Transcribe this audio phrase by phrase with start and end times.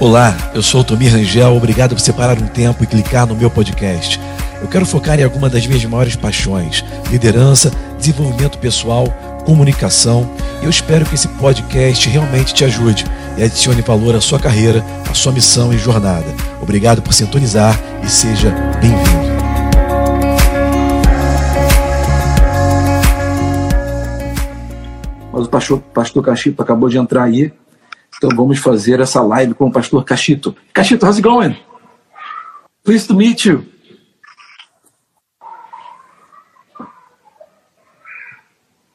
[0.00, 3.50] Olá, eu sou o Tomir Rangel, obrigado por separar um tempo e clicar no meu
[3.50, 4.18] podcast.
[4.62, 9.06] Eu quero focar em alguma das minhas maiores paixões: liderança, desenvolvimento pessoal,
[9.44, 10.26] comunicação.
[10.62, 13.04] E eu espero que esse podcast realmente te ajude
[13.36, 16.34] e adicione valor à sua carreira, à sua missão e jornada.
[16.62, 19.30] Obrigado por sintonizar e seja bem-vindo.
[25.30, 26.24] Mas o pastor, pastor
[26.58, 27.52] acabou de entrar aí.
[28.20, 30.54] Então vamos fazer essa live com o pastor Cachito.
[30.74, 31.56] Cachito, how's it going?
[32.84, 33.64] Pleased to meet you.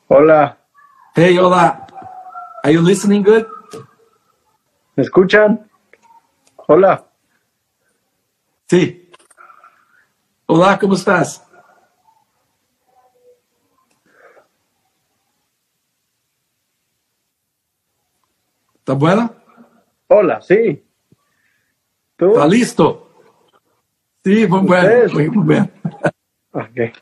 [0.07, 0.57] Hola,
[1.15, 1.87] Hey, hola.
[2.63, 3.47] Are you listening good?
[4.95, 5.67] ¿me escuchan?
[6.67, 7.03] Hola,
[8.69, 9.09] Sí.
[10.45, 11.43] Olá, como estás?
[18.95, 19.31] Tá buena?
[20.07, 20.81] hola, sí.
[22.15, 22.33] ¿Tú?
[22.33, 23.09] Tá listo?
[24.23, 25.13] Sí, muy bueno, Ustedes.
[25.13, 25.71] muy bien.
[26.53, 26.93] Ok.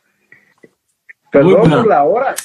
[1.32, 2.36] Perdón Muy por la hora.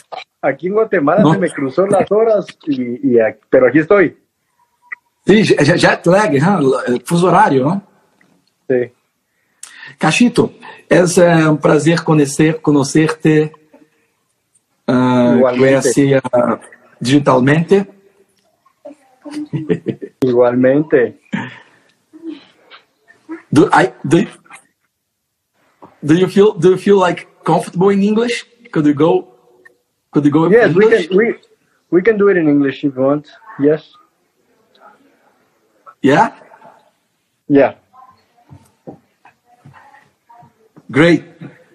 [0.43, 1.33] Aquí en Guatemala No.
[1.33, 4.19] se me cruzó las horas, y, y aquí- pero aquí estoy.
[5.27, 7.03] Sí, jet lag, hein?
[7.05, 7.83] fuso horário, né?
[8.69, 8.93] Sí.
[9.99, 10.53] Cachito,
[10.91, 11.03] é
[11.49, 13.51] um prazer conhecer, conhecer-te,
[14.87, 15.59] uh, Igualmente.
[15.59, 16.59] conhece uh,
[17.01, 17.87] digitalmente.
[20.25, 21.17] Igualmente.
[23.53, 24.27] Do, I, do,
[26.05, 28.45] do you feel do you feel like comfortable in English?
[28.73, 29.35] Could you go?
[30.11, 31.35] Could you go in Yes, we can we
[31.91, 33.29] we can do it in English if you want.
[33.59, 33.93] Yes.
[36.03, 36.31] Yeah,
[37.49, 37.75] Yeah.
[40.91, 41.25] great.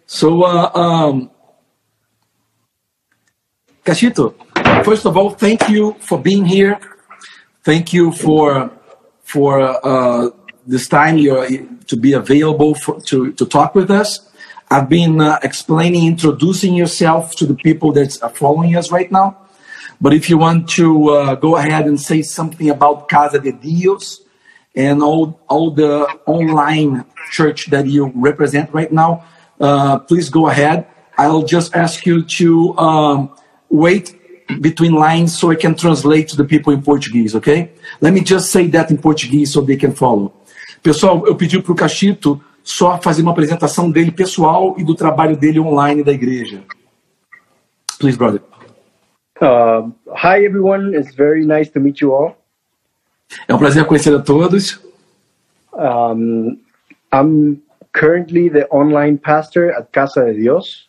[0.05, 1.29] So, uh, um,
[3.83, 4.33] Cachito,
[4.85, 6.79] first of all, thank you for being here.
[7.63, 8.71] Thank you for
[9.23, 10.31] for uh,
[10.67, 11.47] this time you're,
[11.87, 14.19] to be available for, to to talk with us.
[14.69, 19.37] I've been uh, explaining, introducing yourself to the people that are following us right now.
[20.01, 24.21] But if you want to uh, go ahead and say something about Casa de Dios
[24.75, 29.23] and all, all the online church that you represent right now,
[29.61, 30.87] uh, please go ahead.
[31.17, 33.31] I'll just ask you to um,
[33.69, 34.19] wait
[34.59, 37.71] between lines so I can translate to the people in Portuguese, okay?
[38.01, 40.31] Let me just say that in Portuguese so they can follow.
[40.81, 45.35] Pessoal, eu pedi para o Cachito só fazer uma apresentação dele pessoal e do trabalho
[45.35, 46.63] dele online da igreja.
[47.99, 48.41] Please, brother.
[49.41, 50.95] Uh, hi everyone.
[50.95, 52.37] It's very nice to meet you all.
[53.47, 54.79] É um prazer conhecer a todos.
[55.73, 56.59] Um,
[57.11, 57.61] I'm
[57.93, 60.87] currently the online pastor at Casa de Dios.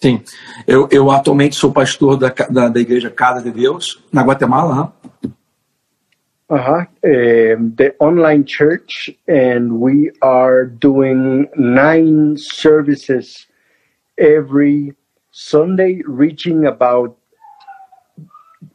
[0.00, 0.22] Sim,
[0.66, 4.74] eu, eu atualmente sou pastor da, da, da igreja Casa de Deus, na Guatemala.
[4.74, 4.92] hã?
[6.46, 6.86] Uh-huh.
[7.02, 13.46] Um, the online church, and we are doing nine services
[14.18, 14.94] every
[15.30, 17.16] Sunday, reaching about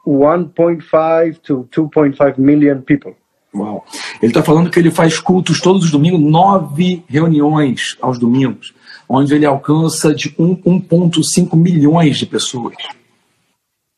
[0.06, 3.16] 1.5 to 2.5 million people.
[3.54, 3.84] Uau.
[4.22, 8.74] Ele está falando que ele faz cultos todos os domingos, nove reuniões aos domingos,
[9.08, 12.76] onde ele alcança de um- 1,5 milhões de pessoas.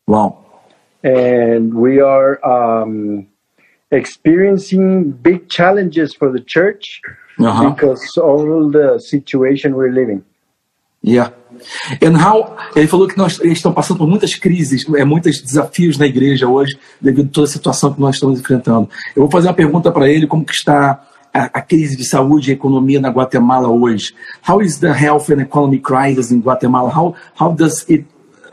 [0.09, 0.39] Uau.
[1.03, 3.25] And we are um,
[3.91, 7.01] experiencing big challenges for the church
[7.39, 7.71] Aham.
[7.71, 10.21] because all the situation we're living.
[11.03, 11.33] Yeah.
[12.01, 16.05] And how, ele falou que nós estão passando por muitas crises, é, muitos desafios na
[16.05, 18.89] igreja hoje, devido a toda a situação que nós estamos enfrentando.
[19.15, 22.51] Eu vou fazer uma pergunta para ele, como que está a, a crise de saúde
[22.51, 24.13] e economia na Guatemala hoje?
[24.47, 26.89] How is the health and economy crisis in Guatemala?
[26.89, 28.05] How, how does it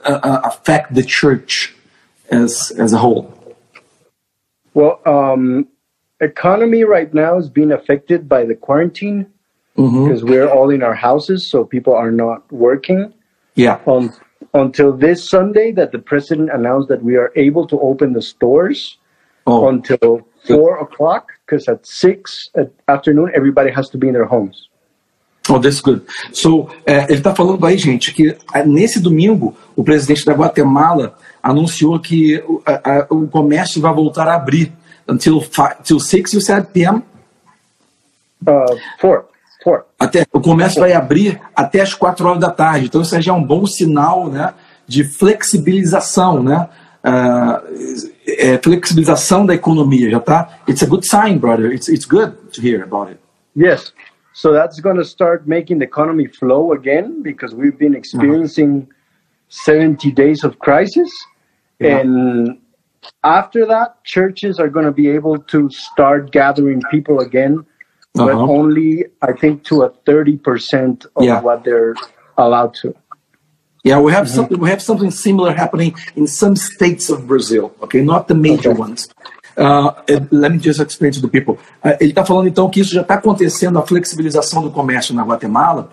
[0.04, 1.74] uh, uh, affect the church
[2.30, 3.34] as, as a whole?
[4.74, 5.66] Well, um,
[6.20, 9.26] economy right now is being affected by the quarantine
[9.78, 10.08] Uhum.
[10.08, 13.12] because we're all in our houses, so people are not working.
[13.54, 13.78] Yeah.
[13.86, 14.12] Um,
[14.54, 18.98] until this Sunday, that the president announced that we are able to open the stores
[19.46, 24.26] Oh, until four o'clock, because at six at afternoon everybody has to be in their
[24.26, 24.68] homes.
[25.48, 26.02] Oh, that's good.
[26.32, 31.14] So, é, ele está falando aí, gente, que é, nesse domingo o presidente da Guatemala
[31.42, 34.70] anunciou que o, a- o comércio vai voltar a abrir
[35.08, 37.02] until, fi- till 6 you said p.m.
[38.46, 39.24] Uh, four.
[39.98, 42.86] Até, o comércio vai abrir até as 4 horas da tarde.
[42.86, 44.54] Então, isso já é um bom sinal né,
[44.86, 46.68] de flexibilização, né?
[47.02, 47.62] Ah,
[48.26, 50.58] é, flexibilização da economia, já tá?
[50.68, 51.72] It's a good sign, brother.
[51.72, 53.20] It's, it's good to hear about it.
[53.56, 53.92] Yes.
[54.32, 58.88] So that's going to start making the economy flow again because we've been experiencing
[59.48, 61.10] 70 days of crisis.
[61.80, 61.98] Yeah.
[61.98, 62.58] And
[63.24, 67.64] after that, churches are going to be able to start gathering people again,
[68.26, 68.58] but Uh-huh.
[68.58, 71.40] only I think to a thirty percent of Yeah.
[71.42, 71.94] what they're
[72.36, 72.94] allowed to.
[73.84, 74.58] Yeah, we have something.
[74.60, 77.70] We have something similar happening in some states of Brazil.
[77.84, 78.82] Okay, not the major Okay.
[78.82, 79.08] ones.
[79.56, 79.90] Uh,
[80.30, 81.54] let me just explain to the people.
[81.84, 85.24] Uh, ele está falando então que isso já está acontecendo a flexibilização do comércio na
[85.24, 85.90] Guatemala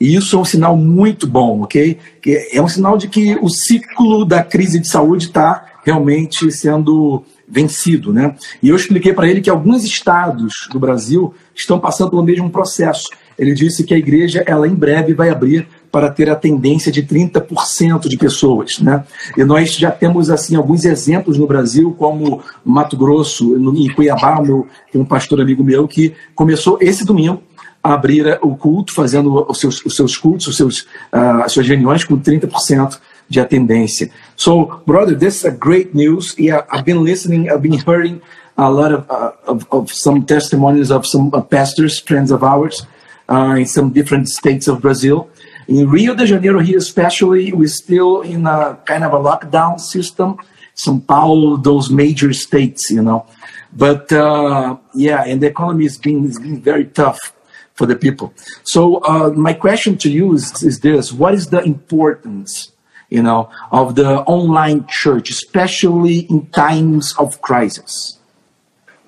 [0.00, 1.98] e isso é um sinal muito bom, ok?
[2.22, 7.24] Que é um sinal de que o ciclo da crise de saúde está realmente sendo
[7.48, 8.34] vencido, né?
[8.62, 13.08] E eu expliquei para ele que alguns estados do Brasil estão passando pelo mesmo processo.
[13.38, 17.02] Ele disse que a igreja, ela em breve vai abrir para ter a tendência de
[17.02, 19.04] 30% de pessoas, né?
[19.36, 24.66] E nós já temos assim alguns exemplos no Brasil, como Mato Grosso, em Cuiabá, meu,
[24.92, 27.42] tem um pastor amigo meu que começou esse domingo
[27.82, 30.80] a abrir o culto, fazendo os seus, os seus cultos, os seus,
[31.12, 32.98] uh, as suas reuniões com 30%
[33.30, 34.10] de.
[34.36, 36.34] So, brother, this is a great news.
[36.38, 38.22] Yeah, I've been listening, I've been hearing
[38.56, 42.86] a lot of, uh, of, of some testimonies of some uh, pastors, friends of ours,
[43.28, 45.30] uh, in some different states of Brazil.
[45.68, 50.38] In Rio de Janeiro here especially, we're still in a kind of a lockdown system.
[50.74, 53.26] São Paulo, those major states, you know.
[53.72, 57.32] But uh, yeah, and the economy is being, is being very tough
[57.74, 58.32] for the people.
[58.64, 62.72] So uh, my question to you is, is this: What is the importance,
[63.08, 68.18] you know, of the online church, especially in times of crisis?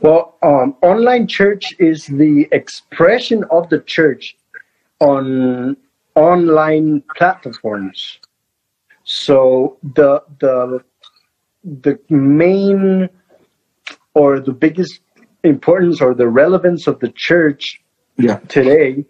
[0.01, 4.37] Well, um, online church is the expression of the church
[4.99, 5.77] on
[6.15, 8.19] online platforms.
[9.05, 10.83] So the the
[11.65, 13.11] the main
[14.15, 15.01] or the biggest
[15.45, 17.81] importance or the relevance of the church
[18.17, 19.05] Yeah, today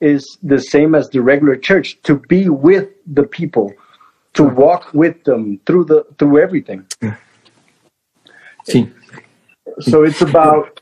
[0.00, 3.72] is the same as the regular church to be with the people
[4.34, 6.84] to walk with them through the through everything
[8.64, 8.92] sim.
[9.80, 10.80] so it's about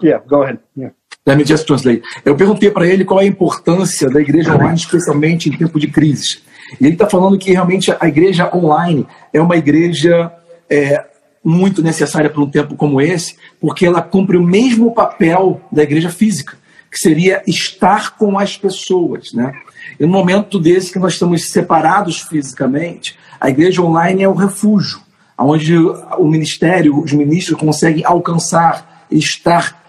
[0.00, 0.90] yeah go ahead yeah
[1.26, 2.02] Let me just translate.
[2.22, 5.86] Eu perguntei para ele qual é a importância da igreja online, especialmente em tempo de
[5.86, 6.42] crises.
[6.78, 10.30] E ele está falando que realmente a igreja online é uma igreja
[10.68, 11.02] é,
[11.42, 16.10] muito necessária para um tempo como esse, porque ela cumpre o mesmo papel da igreja
[16.10, 16.58] física,
[16.90, 19.52] que seria estar com as pessoas, né?
[19.98, 25.00] E no momento desse que nós estamos separados fisicamente, a igreja online é o refúgio,
[25.38, 29.82] onde o ministério, os ministros conseguem alcançar e estar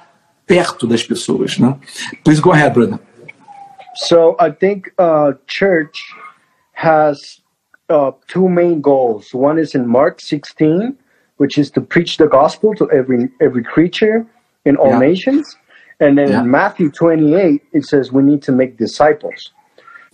[0.45, 1.75] perto das pessoas, né?
[2.23, 2.99] Please go ahead, brother.
[3.95, 5.97] So I think uh, church
[6.73, 7.41] has
[7.89, 9.33] uh, two main goals.
[9.33, 10.95] One is in Mark 16,
[11.37, 14.25] which is to preach the gospel to every every creature
[14.65, 14.99] in all Yeah.
[14.99, 15.55] nations,
[15.99, 16.41] and then Yeah.
[16.43, 19.51] in Matthew 28 it says we need to make disciples.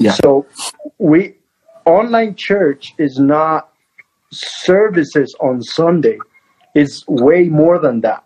[0.02, 0.12] Yeah.
[0.14, 0.46] So
[0.98, 1.36] we
[1.86, 3.70] online church is not
[4.32, 6.18] services on Sunday.
[6.76, 8.24] It's way more than that.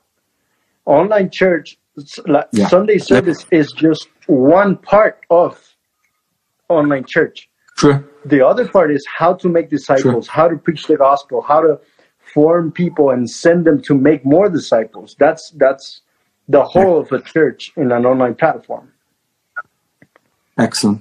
[0.85, 1.77] Online church
[2.27, 2.67] like Yeah.
[2.67, 5.61] Sunday service is just one part of
[6.69, 7.49] online church.
[7.77, 8.03] Sure.
[8.25, 11.79] The other part is how to make disciples, how to preach the gospel, how to
[12.33, 15.15] form people and send them to make more disciples.
[15.19, 16.01] That's that's
[16.47, 18.91] the whole of a church in an online platform.
[20.57, 20.99] Excellent.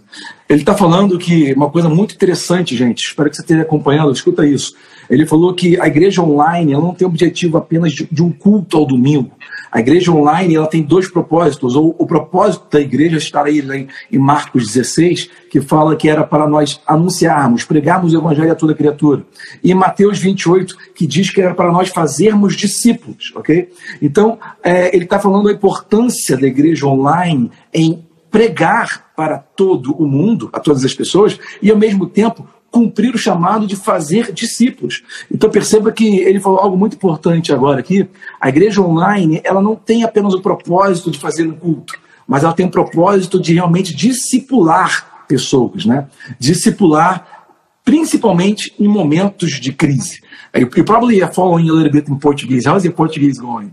[0.48, 3.06] Ele está falando que uma coisa muito interessante, gente.
[3.06, 4.12] Espero que você esteja acompanhando.
[4.12, 4.74] Escuta isso.
[5.08, 8.76] Ele falou que a igreja online ela não tem objetivo apenas de, de um culto
[8.76, 9.30] ao domingo.
[9.70, 11.76] A igreja online ela tem dois propósitos.
[11.76, 16.24] O, o propósito da igreja está aí né, em Marcos 16, que fala que era
[16.24, 19.24] para nós anunciarmos, pregarmos o evangelho a toda criatura.
[19.62, 23.70] E em Mateus 28, que diz que era para nós fazermos discípulos, ok?
[24.02, 30.06] Então, é, ele está falando da importância da igreja online em pregar para todo o
[30.06, 35.04] mundo, a todas as pessoas, e ao mesmo tempo cumprir o chamado de fazer discípulos.
[35.32, 38.08] Então perceba que ele falou algo muito importante agora aqui.
[38.40, 41.94] A igreja online, ela não tem apenas o propósito de fazer um culto,
[42.26, 46.08] mas ela tem o propósito de realmente discipular pessoas, né?
[46.36, 47.46] Discipular
[47.84, 50.20] principalmente em momentos de crise.
[50.56, 52.68] You you probably are following a little bit in Portuguese.
[52.68, 53.72] How's your Portuguese going?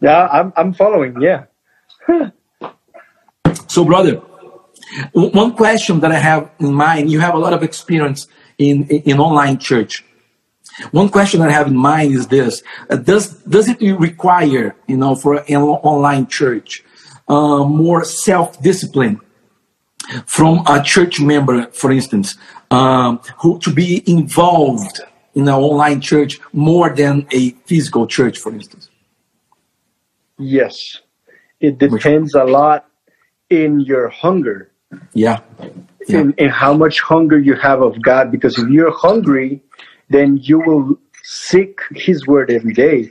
[0.00, 1.20] Yeah, I'm I'm following.
[1.20, 1.48] Yeah.
[3.78, 4.16] So, brother,
[5.12, 8.26] one question that I have in mind, you have a lot of experience
[8.58, 10.04] in, in, in online church.
[10.90, 14.96] One question that I have in mind is this: uh, Does does it require, you
[14.96, 16.82] know, for an online church,
[17.28, 19.20] uh, more self discipline
[20.26, 22.36] from a church member, for instance,
[22.72, 25.02] um, who to be involved
[25.36, 28.90] in an online church more than a physical church, for instance?
[30.36, 30.98] Yes.
[31.60, 32.87] It depends a lot
[33.50, 34.70] in your hunger,
[35.14, 35.40] Yeah,
[36.06, 38.30] yeah, in, in how much hunger you have of God.
[38.30, 39.62] Because if you're hungry,
[40.10, 43.10] then you will seek His Word every day.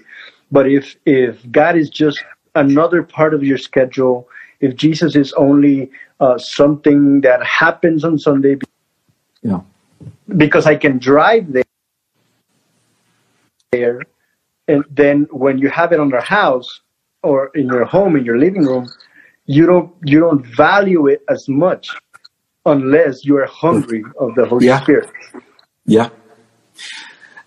[0.52, 2.24] But if if God is just
[2.56, 4.28] another part of your schedule,
[4.62, 8.58] if Jesus is only uh, something that happens on Sunday
[9.44, 9.62] Yeah.
[10.38, 11.64] because I can drive there,
[13.72, 14.02] there,
[14.68, 16.82] and then when you have it on your house
[17.24, 18.88] or in your home in your living room,
[19.48, 21.90] you don't you don't value it as much
[22.66, 24.82] unless you are hungry of the Holy Yeah.
[24.82, 25.10] Spirit.
[25.88, 26.12] Yeah.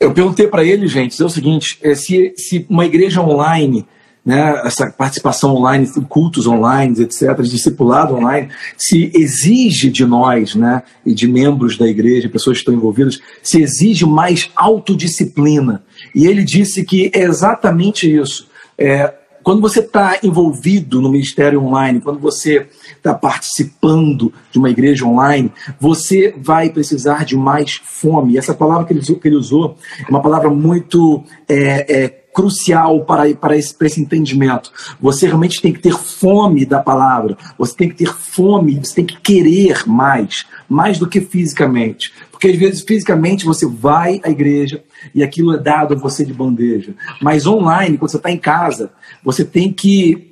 [0.01, 3.87] Eu perguntei para ele, gente, é o seguinte: é, se, se uma igreja online,
[4.25, 11.13] né, essa participação online, cultos online, etc., discipulado online, se exige de nós, né, e
[11.13, 15.85] de membros da igreja, pessoas que estão envolvidas, se exige mais autodisciplina.
[16.15, 18.49] E ele disse que é exatamente isso.
[18.79, 25.07] É, quando você está envolvido no ministério online, quando você está participando de uma igreja
[25.07, 28.37] online, você vai precisar de mais fome.
[28.37, 33.05] Essa palavra que ele usou, que ele usou é uma palavra muito é, é, crucial
[33.05, 34.73] para, para, esse, para esse entendimento.
[35.01, 39.07] Você realmente tem que ter fome da palavra, você tem que ter fome, você tem
[39.07, 42.13] que querer mais, mais do que fisicamente.
[42.31, 46.33] Porque às vezes fisicamente você vai à igreja e aquilo é dado a você de
[46.33, 46.95] bandeja.
[47.21, 48.93] Mas online, quando você está em casa,
[49.25, 50.31] você tem que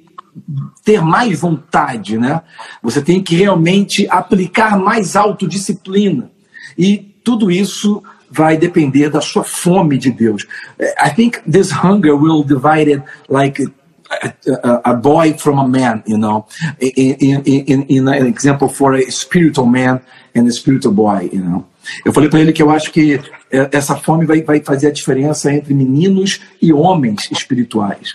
[0.84, 2.42] ter mais vontade, né?
[2.80, 6.30] Você tem que realmente aplicar mais autodisciplina.
[6.78, 10.46] E tudo isso vai depender da sua fome de Deus.
[11.04, 13.60] I think this hunger will divide it like
[14.84, 16.46] a boy from a man, you know,
[16.80, 20.00] in, in, in, in an example for a spiritual man
[20.34, 21.64] and a spiritual boy, you know.
[22.04, 23.20] Eu falei para ele que eu acho que
[23.50, 28.14] essa fome vai, vai fazer a diferença entre meninos e homens espirituais.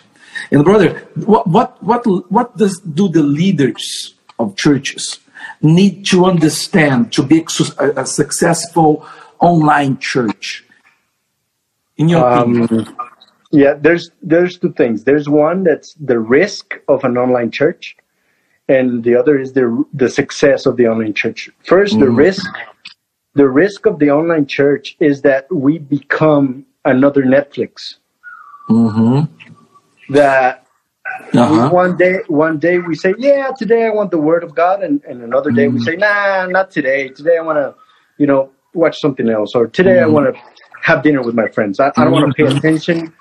[0.51, 5.20] And brother, what what what what does do the leaders of churches
[5.62, 7.46] need to understand to be
[7.77, 9.05] a, a successful
[9.39, 10.63] online church?
[11.98, 12.96] In your Um, opinion,
[13.51, 15.03] yeah, there's there's two things.
[15.03, 17.96] There's one that's the risk of an online church,
[18.70, 21.50] and the other is the the success of the online church.
[21.65, 22.46] First, the risk
[23.36, 27.96] the risk of the online church is that we become another Netflix.
[28.70, 29.27] Mhm.
[30.10, 30.60] That
[31.34, 31.70] Uh-huh.
[31.70, 35.03] one day one day we say, Yeah, today I want the word of God and,
[35.08, 37.10] and another day we say, Nah, not today.
[37.10, 37.75] Today I wanna,
[38.17, 40.34] you know, watch something else or today I wanna
[40.82, 41.79] have dinner with my friends.
[41.79, 43.13] I, I don't wanna pay attention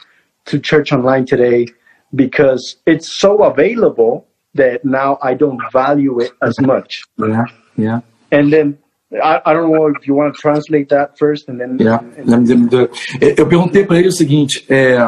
[0.46, 1.66] to church online today
[2.14, 7.02] because it's so available that now I don't value it as much.
[7.18, 7.44] Yeah,
[7.78, 8.00] yeah.
[8.30, 8.78] And then
[9.12, 12.00] I, I don't know if you want to translate that first and then Yeah.
[12.18, 12.92] and- Let me- let me do it.
[13.20, 14.98] É, Eu perguntei para ele o seguinte: é,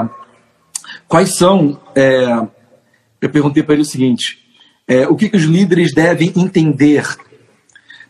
[1.08, 1.80] quais são.
[1.94, 2.46] é,
[3.20, 4.38] eu perguntei para ele o seguinte:
[4.86, 7.04] é, o que, que os líderes devem entender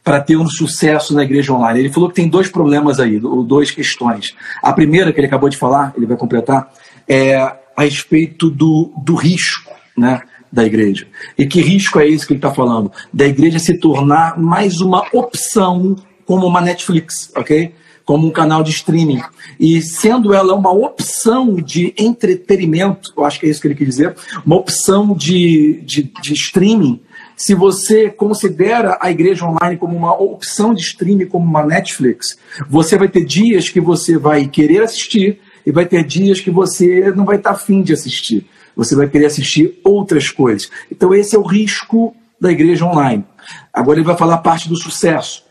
[0.02, 1.78] para ter um sucesso na igreja online?
[1.80, 4.34] Ele falou que tem dois problemas aí, ou duas questões.
[4.62, 6.70] A primeira, que ele acabou de falar, ele vai completar,
[7.08, 10.22] é a respeito do, do risco, né?
[10.54, 11.08] Da igreja.
[11.36, 12.92] E que risco é esse que ele está falando?
[13.12, 17.72] Da igreja se tornar mais uma opção como uma Netflix, ok?
[18.04, 19.20] Como um canal de streaming.
[19.58, 23.84] E sendo ela uma opção de entretenimento, eu acho que é isso que ele quer
[23.84, 24.14] dizer,
[24.46, 27.00] uma opção de, de, de streaming,
[27.36, 32.38] se você considera a igreja online como uma opção de streaming, como uma Netflix,
[32.70, 37.10] você vai ter dias que você vai querer assistir e vai ter dias que você
[37.10, 38.46] não vai estar afim de assistir.
[38.76, 40.70] Você vai querer assistir outras coisas.
[40.90, 43.24] Então, esse é o risco da igreja online.
[43.72, 45.44] Agora ele vai falar parte do sucesso.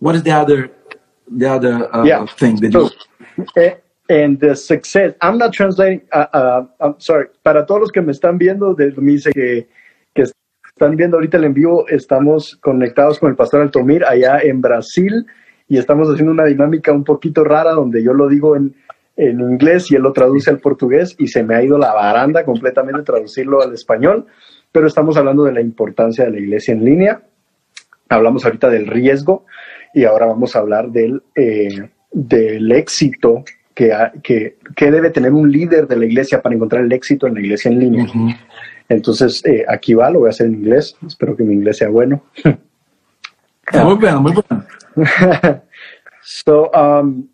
[0.00, 0.70] What is the other,
[1.30, 2.26] the other uh, Yeah.
[2.38, 2.90] thing that So,
[3.36, 3.44] you...
[3.56, 3.76] eh,
[4.08, 8.12] and the success, I'm not translating, uh, uh, I'm sorry, para todos los que me
[8.12, 9.68] están viendo, de, me dice que,
[10.14, 15.26] que están viendo ahorita el envío, estamos conectados con el pastor Altomir allá en Brasil
[15.68, 18.74] y estamos haciendo una dinámica un poquito rara donde yo lo digo en,
[19.28, 22.44] en inglés y él lo traduce al portugués y se me ha ido la baranda
[22.44, 24.26] completamente traducirlo al español,
[24.72, 27.22] pero estamos hablando de la importancia de la iglesia en línea,
[28.08, 29.44] hablamos ahorita del riesgo
[29.94, 35.32] y ahora vamos a hablar del, eh, del éxito que, ha- que, que debe tener
[35.32, 38.06] un líder de la iglesia para encontrar el éxito en la iglesia en línea.
[38.88, 41.88] Entonces, eh, aquí va, lo voy a hacer en inglés, espero que mi inglés sea
[41.88, 42.22] bueno.
[43.84, 44.64] Muy bueno, muy bueno.
[46.22, 47.26] so, um,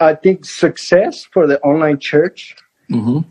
[0.00, 2.56] I think success for the online church
[2.90, 3.24] Uhum.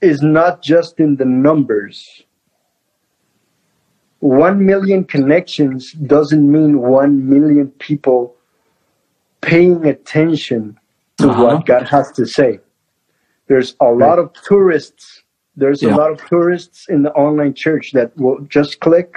[0.00, 2.22] is not just in the numbers.
[4.20, 8.34] One million connections doesn't mean one million people
[9.40, 10.78] paying attention
[11.18, 11.44] to Uh-huh.
[11.44, 12.60] what God has to say.
[13.48, 15.22] There's a lot of tourists.
[15.56, 15.94] There's Yeah.
[15.94, 19.14] a lot of tourists in the online church that will just click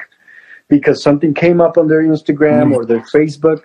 [0.70, 2.76] because something came up on their Instagram Mhm.
[2.76, 3.62] or their Facebook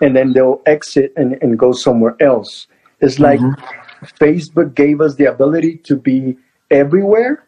[0.00, 2.66] and then they'll exit and, and go somewhere else.
[3.00, 4.04] It's like mm-hmm.
[4.20, 6.36] Facebook gave us the ability to be
[6.70, 7.46] everywhere,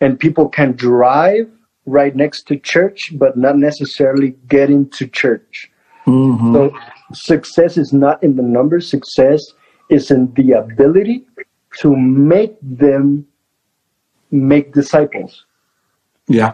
[0.00, 1.50] and people can drive
[1.86, 5.70] right next to church, but not necessarily get into church.
[6.06, 6.54] Mm-hmm.
[6.54, 6.76] So
[7.12, 9.42] success is not in the numbers, success
[9.90, 11.26] is in the ability
[11.80, 13.26] to make them
[14.30, 15.44] make disciples.
[16.28, 16.52] Yeah.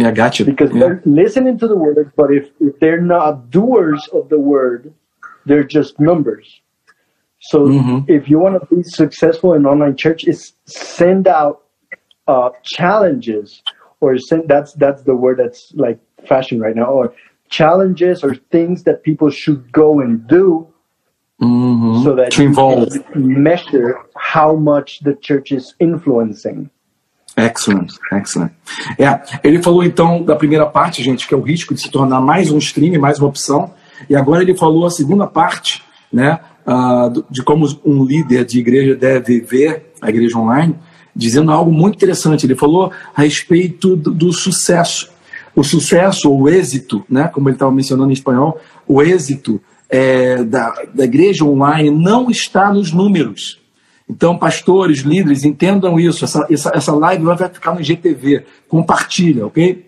[0.00, 0.44] Yeah, gotcha.
[0.44, 0.80] because yeah.
[0.80, 4.92] they're listening to the word, but if, if they're not doers of the word,
[5.46, 6.60] they're just numbers.
[7.40, 8.04] So Mhm.
[8.08, 11.62] if you want to be successful in online church, is send out
[12.26, 13.62] uh, challenges,
[14.00, 17.12] or send that's that's the word that's like fashion right now, or
[17.48, 20.66] challenges or things that people should go and do,
[21.40, 22.04] Mhm.
[22.04, 26.70] so that to you can measure how much the church is influencing.
[27.46, 28.50] Excellent, excellent.
[28.98, 32.20] É, ele falou então da primeira parte, gente, que é o risco de se tornar
[32.20, 33.72] mais um stream, mais uma opção.
[34.08, 35.82] E agora ele falou a segunda parte,
[36.12, 36.40] né,
[37.12, 40.74] do- de como um líder de igreja deve ver a igreja online,
[41.14, 42.46] dizendo algo muito interessante.
[42.46, 45.10] Ele falou a respeito do, do sucesso.
[45.54, 50.72] O sucesso, ou êxito, né, como ele estava mencionando em espanhol, o êxito é, da,
[50.94, 53.59] da igreja online não está nos números.
[54.10, 56.24] Então, pastores, líderes, entendam isso.
[56.24, 58.44] Essa, essa, essa live vai ficar no IGTV.
[58.68, 59.86] Compartilha, ok?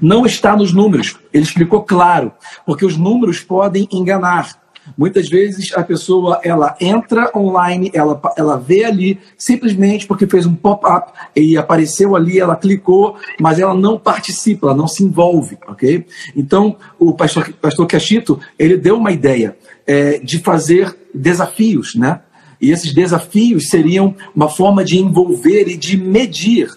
[0.00, 1.16] Não está nos números.
[1.32, 2.32] Ele explicou claro,
[2.66, 4.60] porque os números podem enganar.
[4.96, 10.54] Muitas vezes a pessoa ela entra online, ela, ela vê ali simplesmente porque fez um
[10.54, 16.06] pop-up e apareceu ali, ela clicou, mas ela não participa, ela não se envolve, ok?
[16.34, 19.56] Então o pastor, pastor Cachito ele deu uma ideia
[19.86, 22.20] é, de fazer desafios, né?
[22.60, 26.70] E esses desafios seriam uma forma de envolver e de medir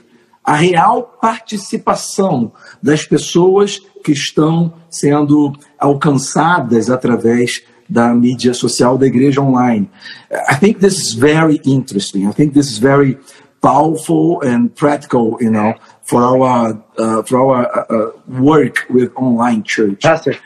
[0.43, 9.41] a real participação das pessoas que estão sendo alcançadas através da mídia social da igreja
[9.41, 9.89] online.
[10.31, 12.27] I think this is very interesting.
[12.27, 13.17] I think this is very
[13.61, 19.63] powerful and practical, you know, for our uh, for our uh, uh, work with online
[19.63, 20.01] church.
[20.01, 20.37] Pastor,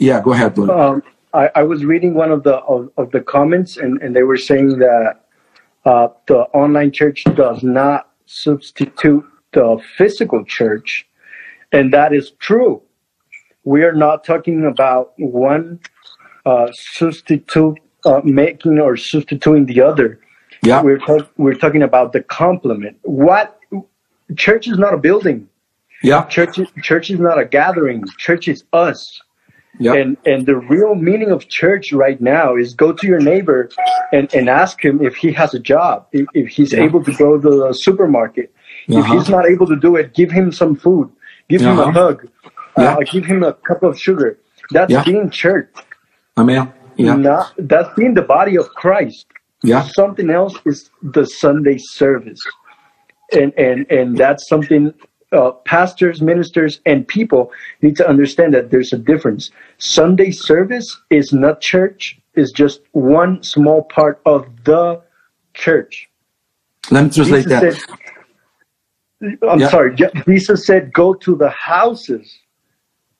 [0.00, 1.02] Yeah, go ahead, um,
[1.32, 4.36] I, I was reading one of the of, of the comments, and, and they were
[4.36, 5.24] saying that
[5.84, 11.06] uh, the online church does not substitute the physical church,
[11.72, 12.82] and that is true.
[13.64, 15.80] We are not talking about one
[16.46, 20.20] uh, substitute uh, making or substituting the other.
[20.62, 20.82] Yeah.
[20.82, 22.98] We're talk- we're talking about the complement.
[23.02, 23.58] What
[24.36, 25.48] church is not a building.
[26.02, 28.04] Yeah, Church is, church is not a gathering.
[28.16, 29.20] Church is us.
[29.78, 33.68] Yeah, And and the real meaning of church right now is go to your neighbor
[34.12, 36.84] and, and ask him if he has a job, if, if he's Yeah.
[36.84, 38.52] able to go to the supermarket.
[38.88, 39.14] If Uh-huh.
[39.14, 41.08] he's not able to do it, give him some food,
[41.48, 41.92] give him a Uh-huh.
[41.92, 42.28] hug,
[42.78, 42.94] Yeah.
[42.96, 44.38] uh, give him a cup of sugar.
[44.70, 45.04] That's Yeah.
[45.04, 45.72] being church.
[46.38, 46.72] amen.
[46.96, 49.26] Yeah, Not that's being the body of Christ.
[49.62, 52.40] yeah, Something else is the Sunday service,
[53.32, 54.92] and and and that's something
[55.32, 59.50] uh, pastors, ministers, and people need to understand that there's a difference.
[59.78, 65.02] Sunday service is not church; is just one small part of the
[65.54, 66.08] church.
[66.90, 67.60] Let me translate Jesus that.
[67.60, 67.82] said,
[69.48, 69.68] "I'm Yeah.
[69.68, 72.38] sorry." Je- Jesus said, "Go to the houses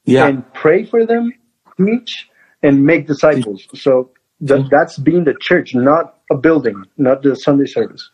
[0.05, 0.27] Yeah.
[0.29, 1.33] and pray for them,
[1.79, 2.31] teach,
[2.63, 4.11] and make disciples." So
[4.47, 8.11] th- that's being the church, not a building, not the Sunday service.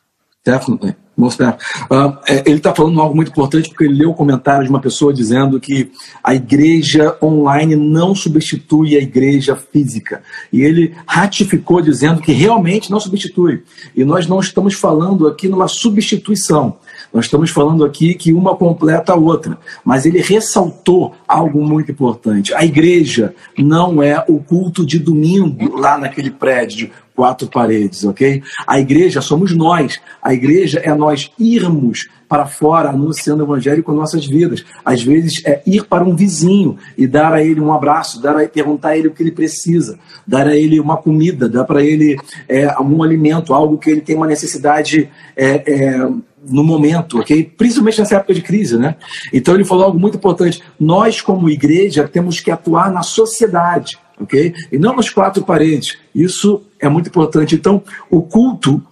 [0.46, 0.94] Definitely.
[1.16, 4.80] Most é, ele está falando algo muito importante porque ele leu o comentário de uma
[4.80, 5.90] pessoa dizendo que
[6.22, 10.22] a igreja online não substitui a igreja física.
[10.52, 13.64] E ele ratificou dizendo que realmente não substitui.
[13.96, 16.76] E nós não estamos falando aqui numa substituição.
[17.14, 19.58] Nós estamos falando aqui que uma completa a outra.
[19.82, 22.52] Mas ele ressaltou algo muito importante.
[22.52, 28.42] A igreja não é o culto de domingo lá naquele prédio quatro paredes, ok?
[28.66, 29.98] A igreja somos nós.
[30.22, 34.64] A igreja é nós irmos para fora anunciando o evangelho com nossas vidas.
[34.84, 38.46] Às vezes é ir para um vizinho e dar a ele um abraço, dar a,
[38.46, 42.16] perguntar a ele o que ele precisa, dar a ele uma comida, dar para ele
[42.48, 46.08] é, um alimento, algo que ele tem uma necessidade é, é,
[46.48, 47.44] no momento, ok?
[47.56, 48.96] Principalmente nessa época de crise, né?
[49.32, 50.62] Então ele falou algo muito importante.
[50.78, 54.54] Nós, como igreja, temos que atuar na sociedade, ok?
[54.70, 55.98] E não nas quatro paredes.
[56.14, 57.54] Isso é muito importante.
[57.54, 58.82] Então, o culto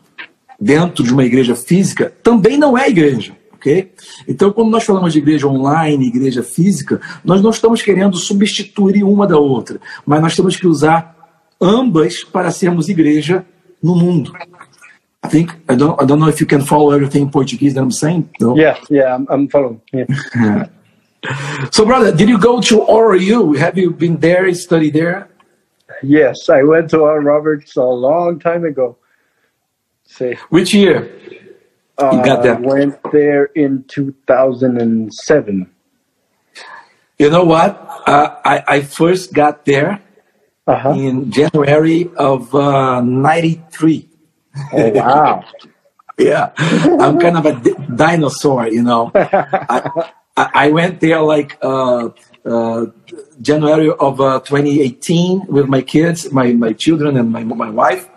[0.61, 3.37] dentro de uma igreja física também não é igreja.
[3.53, 3.93] ok?
[4.29, 9.27] Então, quando nós falamos de igreja online, igreja física, nós não estamos querendo substituir uma
[9.27, 11.15] da outra, mas nós temos que usar
[11.61, 13.45] ambas para sermos igreja
[13.83, 14.33] no mundo.
[15.25, 17.83] I think I don't I don't know if you can follow everything in Portuguese that
[17.83, 18.29] I'm saying.
[18.39, 18.55] No?
[18.59, 19.81] Yeah, yeah, I'm, I'm following.
[19.93, 20.69] Yeah.
[21.71, 23.57] So, brother, did you go to ORU?
[23.59, 25.29] Have you been there, study there?
[26.03, 28.97] Yes, I went to our Roberts a long time ago.
[30.05, 31.11] Say, Which year?
[31.99, 32.57] uh, got there.
[32.57, 35.71] went there in 2007.
[37.19, 37.79] You know what?
[38.07, 40.01] Uh, I, I first got there
[40.67, 40.91] Uh-huh.
[40.97, 44.09] in January of uh, 93.
[44.73, 45.45] Oh, wow.
[46.17, 46.53] Yeah,
[47.03, 47.55] I'm kind of a
[47.91, 49.11] dinosaur, you know.
[49.17, 52.11] I, I I went there like uh,
[52.45, 52.87] uh,
[53.41, 58.09] January of uh, 2018 with my kids, my, my children, and my, my wife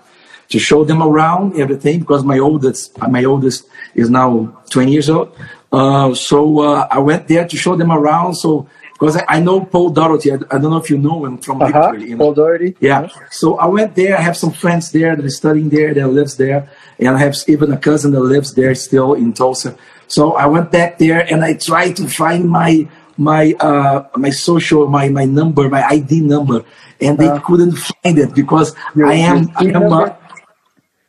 [0.49, 4.29] to show them around everything because my oldest my oldest is now
[4.69, 5.35] 20 years old.
[5.71, 8.35] Uh, so uh, I went there to show them around.
[8.35, 11.37] So because I, I know Paul Dorothy, I, I don't know if you know him
[11.37, 11.91] from Uh-huh.
[11.91, 12.09] Victory.
[12.09, 12.23] You know?
[12.23, 12.75] Paul Doherty?
[12.79, 13.09] Yeah.
[13.29, 14.17] So I went there.
[14.17, 16.69] I have some friends there that are studying there, that lives there.
[16.97, 19.75] And I have even a cousin that lives there still in Tulsa.
[20.07, 24.87] So I went back there and I tried to find my my uh my social
[24.87, 26.63] my my number my ID number
[27.01, 29.91] and they couldn't find it because I am I am.
[29.91, 30.13] uh,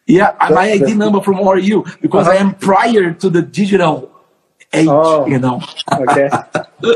[0.07, 4.11] yeah my ID that's- number from RU because I am prior to the digital
[4.73, 5.27] age Oh.
[5.27, 5.61] you know
[5.93, 6.29] Okay.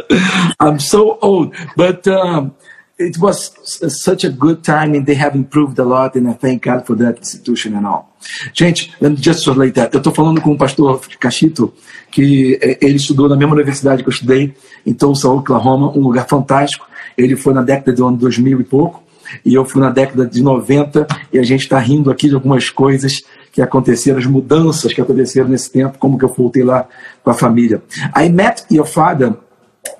[0.60, 2.54] I'm so old, but um,
[3.02, 3.52] it was
[3.88, 6.96] such a good time and they have improved a lot and I thank God for
[6.96, 8.12] that institution and all.
[8.52, 9.92] Gente, let me just relate that.
[9.92, 11.72] Eu estou falando com o pastor Cachito,
[12.10, 14.54] que eh, ele estudou na mesma universidade que eu estudei,
[14.86, 16.86] em Tulsa, Oklahoma, um lugar fantástico.
[17.16, 19.02] Ele foi na década do ano 2000 e pouco,
[19.44, 22.70] e eu fui na década de 90, e a gente está rindo aqui de algumas
[22.70, 26.86] coisas que aconteceram, as mudanças que aconteceram nesse tempo, como que eu voltei lá
[27.22, 27.82] com a família.
[28.16, 29.34] I met your father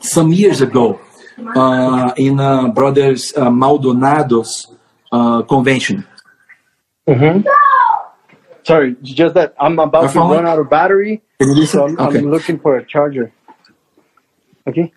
[0.01, 0.99] some years ago
[2.17, 4.67] in uh, Brothers uh, Maldonado's
[5.11, 6.07] uh, convention.
[7.09, 7.47] Mm-hmm.
[8.65, 11.21] Sorry, just that I'm about to run out of battery,
[11.67, 12.19] so I'm, Okay.
[12.19, 13.33] I'm looking for a charger.
[14.69, 14.93] Okay?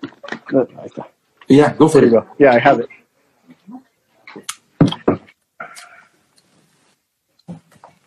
[0.51, 1.05] No, ahí está.
[1.47, 2.13] Yeah, go for There it.
[2.13, 2.27] you go.
[2.37, 2.89] Yeah, I have it.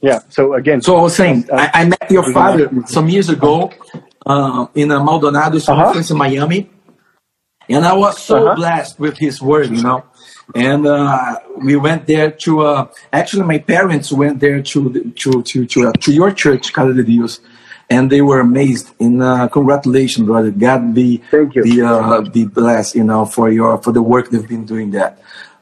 [0.01, 3.73] Yeah, so again, So I was saying, I, I met your father some years ago
[4.25, 5.85] uh, in a Maldonado's Uh-huh.
[5.85, 6.71] conference in Miami,
[7.69, 8.55] and I was so Uh-huh.
[8.57, 10.03] blessed with his word, you know.
[10.55, 12.51] And uh, we went there to.
[12.63, 16.95] Uh, actually, my parents went there to to to to, uh, to your church, Casa
[16.95, 17.41] de Dios,
[17.91, 18.87] and they were amazed.
[18.99, 20.51] And uh, congratulations, brother.
[20.51, 21.63] God be Thank you.
[21.63, 25.19] be uh, be blessed, you know, for your for the work they've been doing that.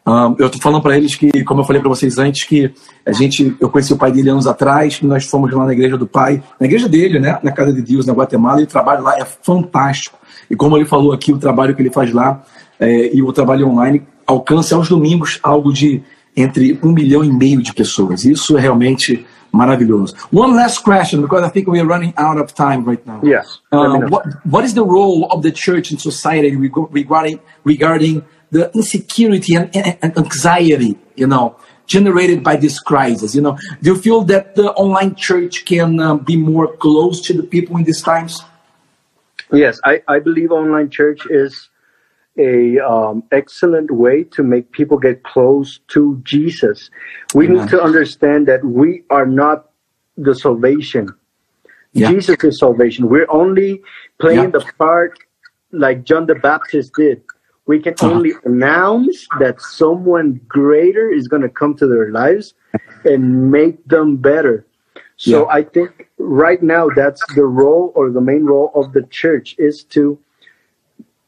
[0.09, 2.73] Um, eu tô falando para eles que, como eu falei para vocês antes, que
[3.05, 6.07] a gente, eu conheci o pai dele anos atrás, nós fomos lá na igreja do
[6.07, 9.19] pai, na igreja dele, né, na casa de Deus, na Guatemala, e o trabalho lá
[9.19, 10.16] é fantástico.
[10.51, 12.43] E como ele falou aqui, o trabalho que ele faz lá
[12.79, 16.03] é, e o trabalho online alcança aos domingos algo de
[16.37, 18.25] entre um milhão e meio de pessoas.
[18.25, 20.15] Isso é realmente maravilhoso.
[20.33, 23.21] One last question, because I think we are running out of time right now.
[23.23, 28.23] Yes, Uh, what, what is the role of the church in society reg- regarding regarding
[28.51, 31.57] the insecurity and, and and anxiety, you know,
[31.87, 33.35] generated by this crisis?
[33.35, 37.33] You know, do you feel that the online church can uh, be more close to
[37.33, 38.43] the people in these times?
[39.53, 41.71] Yes, I, I believe online church is
[42.39, 46.91] a um, excellent way to make people get close to Jesus.
[47.35, 47.59] We Amen.
[47.61, 49.71] need to understand that we are not
[50.17, 51.09] the salvation.
[51.93, 52.09] Yeah.
[52.09, 53.09] Jesus is salvation.
[53.09, 53.83] We're only
[54.21, 54.59] playing Yeah.
[54.59, 55.19] the part
[55.73, 57.23] like John the Baptist did.
[57.67, 58.13] We can Uh-huh.
[58.13, 62.55] only announce that someone greater is going to come to their lives
[63.05, 64.67] and make them better.
[65.17, 65.55] So Yeah.
[65.59, 69.85] I think right now that's the role or the main role of the church is
[69.85, 70.19] to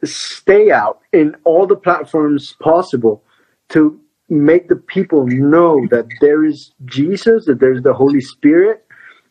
[0.04, 3.22] stay out in all the platforms possible
[3.70, 3.98] to
[4.28, 8.84] make the people know that there is Jesus, that there's the Holy Spirit,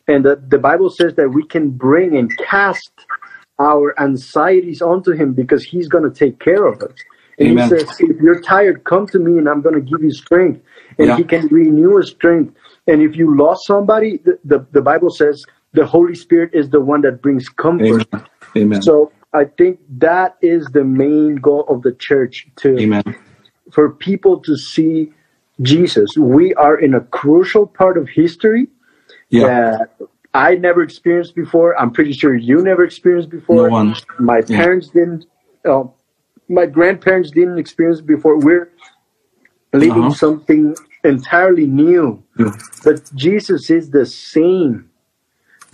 [0.08, 2.90] and that the Bible says that we can bring and cast
[3.58, 6.94] our anxieties onto Him because He's going to take care of us.
[7.38, 7.70] And Amen.
[7.70, 10.60] He says, if you're tired, come to me and I'm going to give you strength.
[10.98, 11.16] And Yeah.
[11.16, 12.54] He can renew your strength.
[12.88, 16.80] And if you lost somebody, the, the, the Bible says the Holy Spirit is the
[16.80, 18.06] one that brings comfort.
[18.12, 18.26] Amen.
[18.56, 18.82] Amen.
[18.82, 23.02] So I think that is the main goal of the church to Amen.
[23.72, 25.12] for people to see
[25.60, 26.16] Jesus.
[26.16, 28.68] We are in a crucial part of history
[29.28, 29.46] Yeah.
[29.46, 29.90] that
[30.32, 31.78] I never experienced before.
[31.80, 33.66] I'm pretty sure you never experienced before.
[33.66, 33.94] No one.
[34.18, 34.56] My Yeah.
[34.56, 35.26] parents didn't.
[35.64, 35.84] Uh,
[36.48, 38.38] my grandparents didn't experience before.
[38.38, 38.70] We're
[39.74, 40.10] living Uh-huh.
[40.12, 42.22] something entirely new.
[42.38, 42.52] Yeah.
[42.84, 44.90] But Jesus is the same.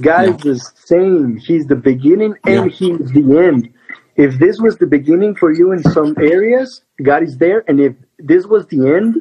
[0.01, 0.35] God Yeah.
[0.35, 0.57] is the
[0.87, 1.37] same.
[1.37, 2.69] He's the beginning and Yeah.
[2.69, 3.69] He's the end.
[4.17, 7.65] If this was the beginning for you in some areas, God is there.
[7.69, 9.17] And if this was the end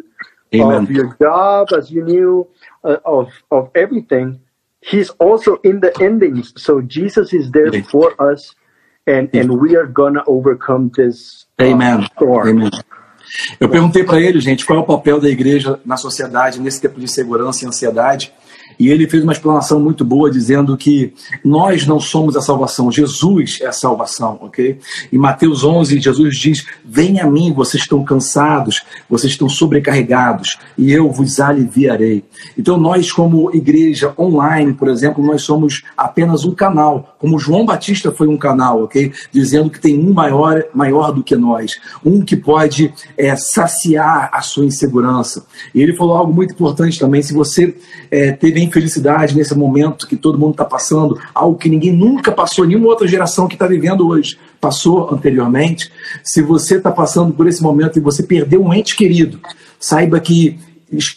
[0.54, 0.84] Amen.
[0.84, 2.48] of your job, as you knew,
[2.84, 4.40] uh, of of everything,
[4.82, 6.54] He's also in the endings.
[6.62, 8.54] So Jesus is there for us,
[9.08, 12.08] and and we are gonna overcome this uh, Amen.
[12.18, 12.50] storm.
[12.50, 12.72] Amen.
[13.60, 17.00] Eu perguntei para ele, gente, qual é o papel da igreja na sociedade nesse tempo
[17.00, 18.34] de insegurança e ansiedade.
[18.80, 23.60] E ele fez uma explanação muito boa dizendo que nós não somos a salvação, Jesus
[23.62, 24.80] é a salvação, ok?
[25.12, 30.92] Em Mateus 11, Jesus diz: Venha a mim, vocês estão cansados, vocês estão sobrecarregados, e
[30.92, 32.24] eu vos aliviarei.
[32.58, 38.12] Então, nós, como igreja online, por exemplo, nós somos apenas um canal, como João Batista
[38.12, 39.12] foi um canal, ok?
[39.32, 44.42] Dizendo que tem um maior, maior do que nós, um que pode é, saciar a
[44.42, 45.46] sua insegurança.
[45.74, 47.76] E ele falou algo muito importante também: se você
[48.12, 52.66] é, teve infelicidade nesse momento que todo mundo está passando, algo que ninguém nunca passou,
[52.66, 55.92] nenhuma outra geração que está vivendo hoje passou anteriormente.
[56.24, 59.40] Se você está passando por esse momento e você perdeu um ente querido,
[59.80, 60.60] saiba que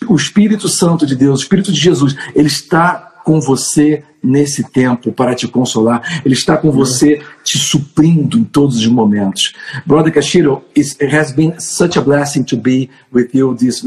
[0.08, 5.12] o Espírito Santo de Deus, o Espírito de Jesus, ele está com você nesse tempo
[5.12, 6.22] para te consolar.
[6.24, 9.52] Ele está com você te suprindo em todos os momentos.
[9.84, 13.84] Brother Kashiro, it has been such a blessing to be with you this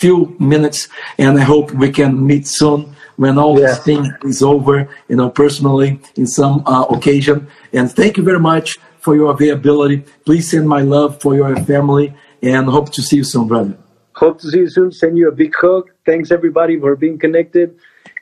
[0.00, 3.66] few minutes, and I hope we can meet soon when all Yeah.
[3.68, 7.46] this thing is over, you know, personally in some uh, occasion.
[7.72, 10.04] And thank you very much for your availability.
[10.24, 13.74] Please send my love for your family, and hope to see you soon, brother.
[14.14, 14.90] Hope to see you soon.
[14.92, 15.90] Send you a big hug.
[16.06, 17.74] Thanks everybody for being connected.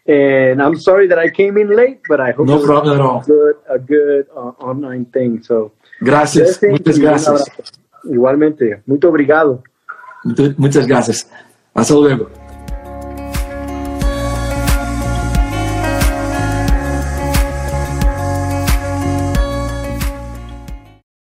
[0.06, 3.20] And I'm sorry that I came in late, but I hope No problem at all.
[3.20, 5.42] a good, a good uh, online thing.
[5.42, 7.44] So, Gracias, muchas gracias.
[8.04, 8.82] Igualmente.
[8.86, 9.62] Muito obrigado.
[10.58, 11.26] Muchas gracias.
[11.76, 12.30] 遊べば